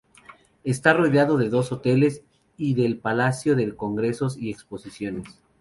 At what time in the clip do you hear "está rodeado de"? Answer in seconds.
0.63-1.49